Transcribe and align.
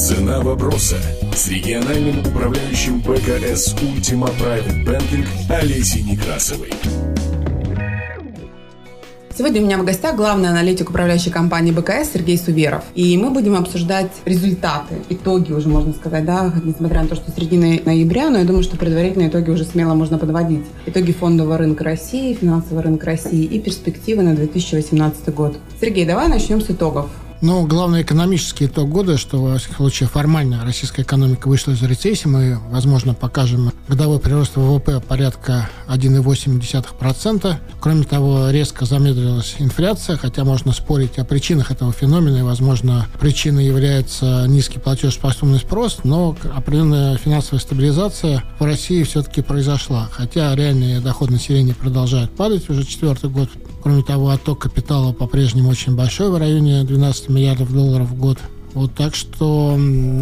Цена 0.00 0.40
вопроса 0.40 0.96
с 1.34 1.48
региональным 1.48 2.20
управляющим 2.20 3.00
БКС 3.00 3.74
«Ультима 3.82 4.28
Private 4.28 4.86
Banking» 4.86 5.26
Олесей 5.50 6.02
Некрасовой. 6.02 6.70
Сегодня 9.36 9.60
у 9.60 9.64
меня 9.66 9.76
в 9.76 9.84
гостях 9.84 10.16
главный 10.16 10.48
аналитик 10.48 10.88
управляющей 10.88 11.30
компании 11.30 11.70
БКС 11.70 12.12
Сергей 12.14 12.38
Суверов. 12.38 12.82
И 12.94 13.18
мы 13.18 13.28
будем 13.28 13.56
обсуждать 13.56 14.10
результаты, 14.24 14.94
итоги 15.10 15.52
уже, 15.52 15.68
можно 15.68 15.92
сказать, 15.92 16.24
да, 16.24 16.50
несмотря 16.64 17.02
на 17.02 17.08
то, 17.08 17.14
что 17.14 17.30
середина 17.30 17.78
ноября, 17.84 18.30
но 18.30 18.38
я 18.38 18.44
думаю, 18.44 18.62
что 18.62 18.78
предварительные 18.78 19.28
итоги 19.28 19.50
уже 19.50 19.64
смело 19.64 19.92
можно 19.92 20.16
подводить. 20.16 20.64
Итоги 20.86 21.12
фондового 21.12 21.58
рынка 21.58 21.84
России, 21.84 22.32
финансового 22.32 22.84
рынка 22.84 23.04
России 23.04 23.44
и 23.44 23.60
перспективы 23.60 24.22
на 24.22 24.34
2018 24.34 25.34
год. 25.34 25.58
Сергей, 25.78 26.06
давай 26.06 26.28
начнем 26.28 26.62
с 26.62 26.70
итогов. 26.70 27.10
Ну, 27.42 27.66
главный 27.66 28.02
экономический 28.02 28.66
итог 28.66 28.90
года, 28.90 29.16
что, 29.16 29.42
во 29.42 29.56
всяком 29.56 29.76
случае, 29.76 30.10
формально 30.10 30.62
российская 30.62 31.02
экономика 31.02 31.48
вышла 31.48 31.72
из 31.72 31.82
рецессии. 31.82 32.28
Мы, 32.28 32.58
возможно, 32.70 33.14
покажем 33.14 33.72
годовой 33.88 34.18
прирост 34.18 34.56
ВВП 34.56 35.00
порядка 35.00 35.70
1,8%. 35.88 37.54
Кроме 37.80 38.04
того, 38.04 38.50
резко 38.50 38.84
замедлилась 38.84 39.54
инфляция, 39.58 40.18
хотя 40.18 40.44
можно 40.44 40.74
спорить 40.74 41.18
о 41.18 41.24
причинах 41.24 41.70
этого 41.70 41.92
феномена, 41.92 42.40
и, 42.40 42.42
возможно, 42.42 43.06
причиной 43.18 43.64
является 43.64 44.44
низкий 44.46 44.78
платежеспособный 44.78 45.60
спрос, 45.60 46.00
но 46.04 46.36
определенная 46.54 47.16
финансовая 47.16 47.60
стабилизация 47.60 48.44
в 48.58 48.64
России 48.64 49.02
все-таки 49.02 49.40
произошла. 49.40 50.10
Хотя 50.12 50.54
реальные 50.54 51.00
доходы 51.00 51.32
населения 51.32 51.72
продолжают 51.72 52.32
падать 52.32 52.68
уже 52.68 52.84
четвертый 52.84 53.30
год 53.30 53.48
Кроме 53.82 54.02
того, 54.02 54.28
отток 54.28 54.60
капитала 54.60 55.12
по-прежнему 55.12 55.70
очень 55.70 55.96
большой, 55.96 56.30
в 56.30 56.36
районе 56.36 56.84
12 56.84 57.29
миллиардов 57.30 57.72
долларов 57.72 58.10
в 58.10 58.18
год. 58.18 58.38
Вот 58.74 58.94
так 58.94 59.14
что 59.14 59.76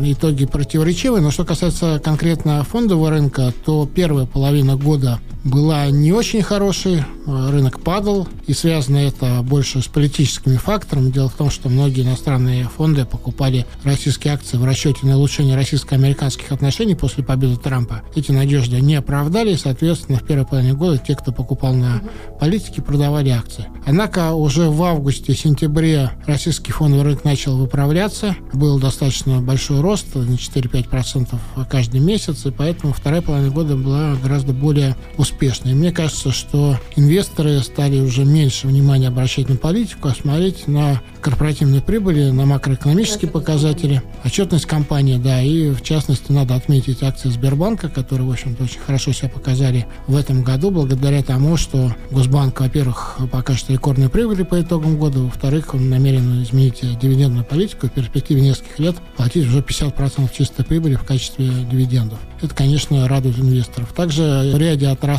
итоги 0.04 0.46
противоречивые. 0.46 1.22
Но 1.22 1.30
что 1.30 1.44
касается 1.44 2.00
конкретно 2.02 2.64
фондового 2.64 3.10
рынка, 3.10 3.52
то 3.64 3.88
первая 3.92 4.26
половина 4.26 4.76
года 4.76 5.20
была 5.48 5.90
не 5.90 6.12
очень 6.12 6.42
хорошей, 6.42 7.04
рынок 7.26 7.80
падал, 7.80 8.28
и 8.46 8.52
связано 8.52 8.98
это 8.98 9.42
больше 9.42 9.82
с 9.82 9.86
политическими 9.86 10.56
факторами. 10.56 11.10
Дело 11.10 11.28
в 11.28 11.34
том, 11.34 11.50
что 11.50 11.68
многие 11.68 12.02
иностранные 12.02 12.64
фонды 12.68 13.04
покупали 13.04 13.66
российские 13.84 14.34
акции 14.34 14.56
в 14.56 14.64
расчете 14.64 15.06
на 15.06 15.16
улучшение 15.16 15.56
российско-американских 15.56 16.52
отношений 16.52 16.94
после 16.94 17.24
победы 17.24 17.56
Трампа. 17.56 18.02
Эти 18.14 18.30
надежды 18.30 18.80
не 18.80 18.94
оправдали, 18.94 19.52
и, 19.52 19.56
соответственно, 19.56 20.18
в 20.18 20.24
первой 20.24 20.46
половине 20.46 20.74
года 20.74 20.98
те, 20.98 21.14
кто 21.14 21.32
покупал 21.32 21.74
на 21.74 22.02
политике, 22.40 22.82
продавали 22.82 23.30
акции. 23.30 23.66
Однако 23.86 24.32
уже 24.32 24.68
в 24.68 24.82
августе-сентябре 24.82 26.10
российский 26.26 26.72
фондовый 26.72 27.04
рынок 27.04 27.24
начал 27.24 27.56
выправляться, 27.56 28.36
был 28.52 28.78
достаточно 28.78 29.40
большой 29.40 29.80
рост, 29.80 30.14
на 30.14 30.34
4-5% 30.34 31.38
каждый 31.70 32.00
месяц, 32.00 32.46
и 32.46 32.50
поэтому 32.50 32.92
вторая 32.92 33.22
половина 33.22 33.50
года 33.50 33.76
была 33.76 34.14
гораздо 34.22 34.52
более 34.52 34.96
успешной. 35.16 35.37
И 35.40 35.74
мне 35.74 35.92
кажется, 35.92 36.32
что 36.32 36.78
инвесторы 36.96 37.60
стали 37.60 38.00
уже 38.00 38.24
меньше 38.24 38.66
внимания 38.66 39.08
обращать 39.08 39.48
на 39.48 39.56
политику, 39.56 40.08
а 40.08 40.14
смотреть 40.14 40.66
на 40.66 41.00
корпоративные 41.20 41.80
прибыли, 41.80 42.30
на 42.30 42.44
макроэкономические 42.46 43.30
показатели, 43.30 44.02
отчетность 44.24 44.66
компании, 44.66 45.16
да, 45.16 45.42
и 45.42 45.70
в 45.70 45.82
частности 45.82 46.32
надо 46.32 46.54
отметить 46.54 47.02
акции 47.02 47.28
Сбербанка, 47.28 47.88
которые, 47.88 48.26
в 48.26 48.32
общем-то, 48.32 48.64
очень 48.64 48.80
хорошо 48.80 49.12
себя 49.12 49.28
показали 49.28 49.86
в 50.06 50.16
этом 50.16 50.42
году, 50.42 50.70
благодаря 50.70 51.22
тому, 51.22 51.56
что 51.56 51.94
Госбанк, 52.10 52.60
во-первых, 52.60 53.18
покажет 53.30 53.70
рекордные 53.70 54.08
прибыли 54.08 54.42
по 54.42 54.60
итогам 54.60 54.96
года, 54.96 55.20
во-вторых, 55.20 55.74
он 55.74 55.88
намерен 55.88 56.42
изменить 56.42 56.80
дивидендную 56.98 57.44
политику 57.44 57.86
в 57.86 57.90
перспективе 57.90 58.42
нескольких 58.42 58.78
лет 58.78 58.96
платить 59.16 59.46
уже 59.46 59.60
50% 59.60 60.30
чистой 60.36 60.64
прибыли 60.64 60.94
в 60.94 61.04
качестве 61.04 61.46
дивидендов. 61.70 62.18
Это, 62.40 62.54
конечно, 62.54 63.08
радует 63.08 63.38
инвесторов. 63.38 63.92
Также 63.92 64.52
в 64.54 64.58
ряде 64.58 64.88
отраслей 64.88 65.17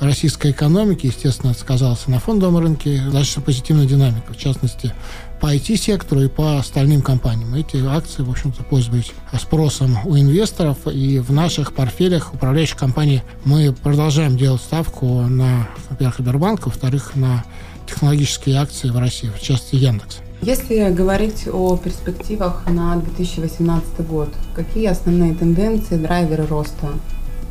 российской 0.00 0.50
экономики, 0.50 1.06
естественно, 1.06 1.50
это 1.50 1.60
сказалось 1.60 2.06
на 2.06 2.18
фондовом 2.18 2.58
рынке, 2.58 3.00
достаточно 3.04 3.42
позитивная 3.42 3.86
динамика. 3.86 4.32
В 4.32 4.36
частности, 4.36 4.92
по 5.40 5.54
IT-сектору 5.54 6.22
и 6.22 6.28
по 6.28 6.58
остальным 6.58 7.02
компаниям. 7.02 7.54
Эти 7.54 7.76
акции, 7.86 8.22
в 8.22 8.30
общем-то, 8.30 8.62
пользуются 8.64 9.12
спросом 9.38 9.98
у 10.06 10.16
инвесторов, 10.16 10.78
и 10.86 11.18
в 11.18 11.32
наших 11.32 11.74
портфелях 11.74 12.32
управляющих 12.32 12.76
компаний 12.76 13.22
мы 13.44 13.72
продолжаем 13.72 14.36
делать 14.36 14.62
ставку 14.62 15.06
на, 15.06 15.68
во-первых, 15.90 16.16
Сбербанк, 16.18 16.66
во-вторых, 16.66 17.14
на 17.14 17.44
технологические 17.86 18.56
акции 18.56 18.88
в 18.88 18.98
России, 18.98 19.30
в 19.36 19.42
частности, 19.42 19.76
Яндекс. 19.76 20.18
Если 20.40 20.90
говорить 20.90 21.48
о 21.50 21.76
перспективах 21.76 22.64
на 22.68 22.96
2018 22.96 24.06
год, 24.06 24.28
какие 24.54 24.86
основные 24.86 25.34
тенденции, 25.34 25.96
драйверы 25.96 26.46
роста 26.46 26.88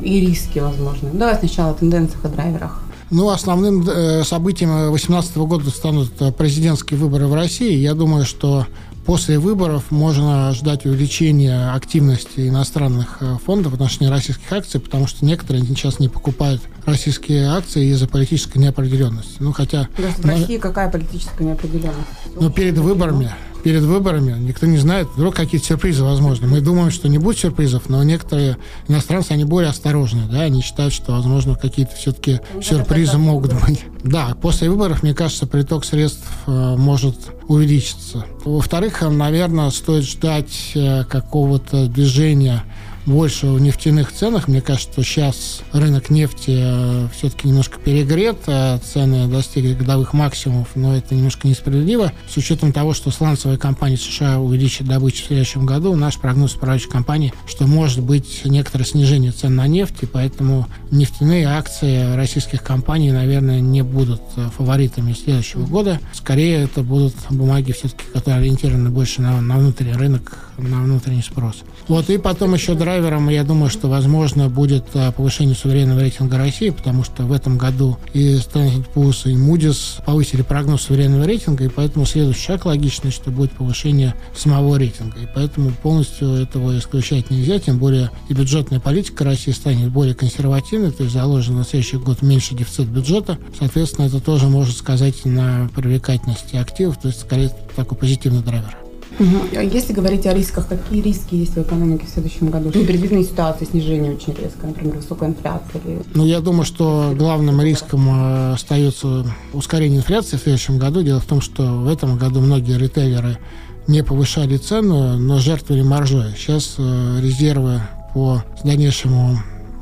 и 0.00 0.20
риски, 0.20 0.58
возможно? 0.58 1.10
Давай 1.12 1.36
сначала 1.36 1.70
о 1.70 1.74
тенденциях 1.74 2.24
и 2.24 2.28
драйверах. 2.28 2.82
Ну, 3.10 3.28
основным 3.28 3.86
э, 3.88 4.24
событием 4.24 4.70
2018 4.70 5.36
года 5.36 5.70
станут 5.70 6.10
э, 6.20 6.32
президентские 6.32 6.98
выборы 6.98 7.26
в 7.26 7.34
России. 7.34 7.76
Я 7.76 7.94
думаю, 7.94 8.24
что 8.24 8.66
После 9.04 9.38
выборов 9.38 9.90
можно 9.90 10.52
ждать 10.54 10.86
увеличения 10.86 11.72
активности 11.74 12.48
иностранных 12.48 13.18
э, 13.20 13.36
фондов 13.44 13.72
в 13.72 13.74
отношении 13.74 14.10
российских 14.10 14.50
акций, 14.50 14.80
потому 14.80 15.06
что 15.06 15.26
некоторые 15.26 15.62
сейчас 15.66 15.98
не 15.98 16.08
покупают 16.08 16.62
российские 16.86 17.48
акции 17.48 17.88
из-за 17.88 18.08
политической 18.08 18.58
неопределенности. 18.58 19.36
Ну, 19.40 19.52
хотя... 19.52 19.88
В 19.98 20.24
России 20.24 20.56
какая 20.56 20.90
политическая 20.90 21.44
неопределенность? 21.44 22.08
Ну, 22.34 22.50
перед 22.50 22.78
выборами 22.78 23.30
перед 23.64 23.82
выборами, 23.82 24.38
никто 24.38 24.66
не 24.66 24.76
знает, 24.76 25.08
вдруг 25.16 25.34
какие-то 25.34 25.66
сюрпризы 25.66 26.04
возможны. 26.04 26.46
Мы 26.46 26.60
думаем, 26.60 26.90
что 26.90 27.08
не 27.08 27.16
будет 27.16 27.38
сюрпризов, 27.38 27.88
но 27.88 28.04
некоторые 28.04 28.58
иностранцы, 28.88 29.32
они 29.32 29.44
более 29.44 29.70
осторожны, 29.70 30.24
да, 30.30 30.42
они 30.42 30.60
считают, 30.60 30.92
что, 30.92 31.12
возможно, 31.12 31.54
какие-то 31.54 31.96
все-таки 31.96 32.40
ну, 32.52 32.60
сюрпризы 32.60 33.16
могут 33.16 33.54
быть. 33.54 33.82
Да, 34.02 34.36
после 34.40 34.68
выборов, 34.68 35.02
мне 35.02 35.14
кажется, 35.14 35.46
приток 35.46 35.86
средств 35.86 36.28
э, 36.46 36.76
может 36.76 37.16
увеличиться. 37.48 38.26
Во-вторых, 38.44 39.00
наверное, 39.00 39.70
стоит 39.70 40.04
ждать 40.04 40.72
э, 40.74 41.04
какого-то 41.04 41.86
движения 41.86 42.64
больше 43.06 43.46
в 43.46 43.60
нефтяных 43.60 44.12
ценах. 44.12 44.48
Мне 44.48 44.60
кажется, 44.60 44.92
что 44.92 45.02
сейчас 45.02 45.62
рынок 45.72 46.10
нефти 46.10 46.56
э, 46.56 47.08
все-таки 47.14 47.48
немножко 47.48 47.78
перегрет, 47.78 48.38
а 48.46 48.78
цены 48.78 49.26
достигли 49.26 49.74
годовых 49.74 50.12
максимумов, 50.12 50.68
но 50.74 50.96
это 50.96 51.14
немножко 51.14 51.46
несправедливо. 51.48 52.12
С 52.28 52.36
учетом 52.36 52.72
того, 52.72 52.94
что 52.94 53.10
сланцевая 53.10 53.58
компания 53.58 53.96
США 53.96 54.38
увеличит 54.40 54.86
добычу 54.86 55.24
в 55.24 55.26
следующем 55.26 55.66
году, 55.66 55.94
наш 55.96 56.18
прогноз 56.18 56.54
управляющей 56.54 56.90
компании, 56.90 57.32
что 57.46 57.66
может 57.66 58.00
быть 58.00 58.42
некоторое 58.44 58.84
снижение 58.84 59.32
цен 59.32 59.54
на 59.54 59.66
нефть, 59.66 60.02
и 60.02 60.06
поэтому 60.06 60.66
нефтяные 60.90 61.46
акции 61.46 62.14
российских 62.16 62.62
компаний, 62.62 63.12
наверное, 63.12 63.60
не 63.60 63.82
будут 63.82 64.22
э, 64.36 64.48
фаворитами 64.56 65.12
следующего 65.12 65.66
года. 65.66 66.00
Скорее, 66.12 66.64
это 66.64 66.82
будут 66.82 67.14
бумаги 67.30 67.72
все-таки, 67.72 68.04
которые 68.12 68.40
ориентированы 68.40 68.90
больше 68.90 69.20
на, 69.20 69.40
на 69.40 69.58
внутренний 69.58 69.94
рынок, 69.94 70.50
на 70.56 70.82
внутренний 70.82 71.22
спрос. 71.22 71.62
Вот, 71.88 72.08
и 72.08 72.16
потом 72.16 72.54
еще 72.54 72.74
драйвером, 72.94 73.28
я 73.28 73.42
думаю, 73.42 73.70
что, 73.70 73.88
возможно, 73.88 74.48
будет 74.48 74.84
а, 74.94 75.10
повышение 75.10 75.56
суверенного 75.56 76.00
рейтинга 76.00 76.38
России, 76.38 76.70
потому 76.70 77.02
что 77.02 77.24
в 77.24 77.32
этом 77.32 77.58
году 77.58 77.98
и 78.12 78.36
Standard 78.36 78.86
Poor's, 78.94 79.28
и 79.28 79.34
Moody's 79.34 80.00
повысили 80.04 80.42
прогноз 80.42 80.82
суверенного 80.82 81.24
рейтинга, 81.24 81.64
и 81.64 81.68
поэтому 81.68 82.06
следующий 82.06 82.42
шаг 82.42 82.66
логичный, 82.66 83.10
что 83.10 83.30
будет 83.30 83.50
повышение 83.50 84.14
самого 84.36 84.76
рейтинга. 84.76 85.18
И 85.18 85.28
поэтому 85.34 85.72
полностью 85.82 86.34
этого 86.34 86.78
исключать 86.78 87.30
нельзя, 87.30 87.58
тем 87.58 87.78
более 87.78 88.10
и 88.28 88.34
бюджетная 88.34 88.78
политика 88.78 89.24
России 89.24 89.50
станет 89.50 89.90
более 89.90 90.14
консервативной, 90.14 90.92
то 90.92 91.02
есть 91.02 91.14
заложен 91.14 91.56
на 91.56 91.64
следующий 91.64 91.96
год 91.96 92.22
меньше 92.22 92.54
дефицит 92.54 92.86
бюджета. 92.86 93.38
Соответственно, 93.58 94.06
это 94.06 94.20
тоже 94.20 94.46
может 94.46 94.76
сказать 94.76 95.24
на 95.24 95.68
привлекательности 95.74 96.56
активов, 96.56 96.98
то 96.98 97.08
есть 97.08 97.22
скорее 97.22 97.50
такой 97.74 97.98
позитивный 97.98 98.42
драйвер. 98.42 98.83
Угу. 99.18 99.60
Если 99.60 99.92
говорить 99.92 100.26
о 100.26 100.34
рисках, 100.34 100.68
какие 100.68 101.00
риски 101.00 101.34
есть 101.34 101.54
в 101.54 101.62
экономике 101.62 102.06
в 102.06 102.10
следующем 102.10 102.50
году? 102.50 102.68
Непредвиденные 102.68 103.24
ситуации, 103.24 103.64
снижение 103.64 104.12
очень 104.12 104.34
резко, 104.34 104.66
например, 104.66 104.96
высокая 104.96 105.28
инфляция. 105.28 105.80
Ну, 106.14 106.26
я 106.26 106.40
думаю, 106.40 106.64
что 106.64 107.14
главным 107.16 107.60
риском 107.60 108.08
э, 108.08 108.52
остается 108.54 109.26
ускорение 109.52 109.98
инфляции 109.98 110.36
в 110.36 110.40
следующем 110.40 110.78
году. 110.78 111.02
Дело 111.02 111.20
в 111.20 111.26
том, 111.26 111.40
что 111.40 111.62
в 111.62 111.88
этом 111.88 112.18
году 112.18 112.40
многие 112.40 112.78
ритейлеры 112.78 113.38
не 113.86 114.02
повышали 114.02 114.56
цену, 114.56 115.16
но 115.18 115.38
жертвовали 115.38 115.82
маржой. 115.82 116.32
Сейчас 116.36 116.74
э, 116.78 117.20
резервы 117.20 117.80
по 118.14 118.42
дальнейшему 118.64 119.38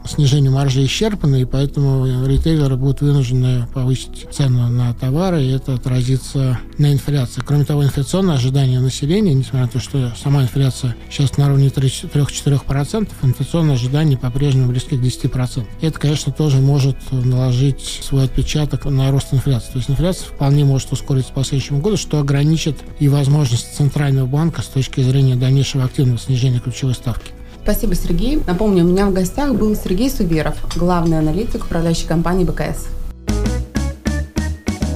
снижение 0.07 0.51
маржи 0.51 0.85
исчерпано, 0.85 1.37
и 1.37 1.45
поэтому 1.45 2.27
ритейлеры 2.27 2.77
будут 2.77 3.01
вынуждены 3.01 3.67
повысить 3.73 4.27
цену 4.31 4.69
на 4.69 4.95
товары, 4.95 5.43
и 5.45 5.51
это 5.51 5.75
отразится 5.75 6.59
на 6.79 6.93
инфляции. 6.93 7.43
Кроме 7.45 7.65
того, 7.65 7.85
инфляционное 7.85 8.37
ожидание 8.37 8.81
населения, 8.81 9.35
несмотря 9.35 9.63
на 9.63 9.69
то, 9.69 9.81
что 9.81 10.13
сама 10.17 10.43
инфляция 10.43 10.97
сейчас 11.11 11.37
на 11.37 11.47
уровне 11.47 11.69
3-4%, 11.69 13.09
инфляционное 13.23 13.75
ожидание 13.75 14.19
по-прежнему 14.19 14.69
близко 14.69 14.97
к 14.97 15.01
10%. 15.01 15.67
И 15.81 15.87
это, 15.87 15.99
конечно, 15.99 16.33
тоже 16.33 16.59
может 16.59 16.97
наложить 17.11 18.01
свой 18.03 18.25
отпечаток 18.25 18.85
на 18.87 19.11
рост 19.11 19.29
инфляции. 19.33 19.73
То 19.73 19.79
есть 19.79 19.91
инфляция 19.91 20.27
вполне 20.27 20.65
может 20.65 20.93
ускориться 20.93 21.33
по 21.33 21.45
следующему 21.45 21.81
году, 21.81 21.97
что 21.97 22.19
ограничит 22.19 22.79
и 22.99 23.09
возможность 23.09 23.77
Центрального 23.77 24.27
банка 24.27 24.63
с 24.63 24.67
точки 24.67 25.01
зрения 25.01 25.37
дальнейшего 25.37 25.85
активного 25.85 26.19
снижения 26.19 26.61
ключевой 26.61 26.95
ставки. 26.95 27.33
Спасибо, 27.63 27.95
Сергей. 27.95 28.43
Напомню, 28.47 28.85
у 28.85 28.89
меня 28.89 29.07
в 29.07 29.13
гостях 29.13 29.55
был 29.55 29.77
Сергей 29.77 30.11
Суверов, 30.11 30.57
главный 30.77 31.19
аналитик 31.19 31.65
управляющей 31.65 32.09
компании 32.09 32.45
БКС. 32.45 32.89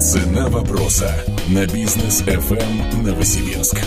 Цена 0.00 0.48
вопроса 0.48 1.10
на 1.48 1.66
бизнес 1.66 2.22
FM 2.22 3.02
Новосибирск. 3.02 3.80